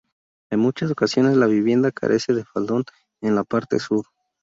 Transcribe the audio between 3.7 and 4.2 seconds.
sur.